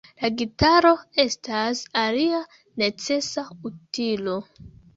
La 0.19 0.29
gitaro 0.37 0.93
estas 1.23 1.83
alia 2.05 2.41
necesa 2.85 3.47
utilo. 3.73 4.43